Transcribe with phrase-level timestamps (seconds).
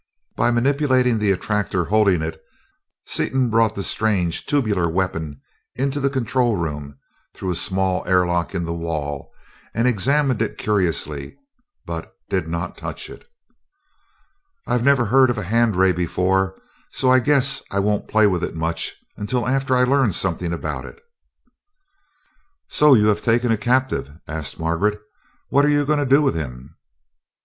[0.35, 2.41] By manipulating the attractor holding it,
[3.05, 5.39] Seaton brought the strange tubular weapon
[5.75, 6.97] into the control room
[7.35, 9.31] through a small air lock in the wall
[9.75, 11.37] and examined it curiously,
[11.85, 13.29] but did not touch it.
[14.65, 16.59] "I never heard of a hand ray before,
[16.89, 20.83] so I guess I won't play with it much until after I learn something about
[20.83, 20.99] it."
[22.67, 24.99] "So you have taken a captive?" asked Margaret.
[25.49, 26.75] "What are you going to do with him?"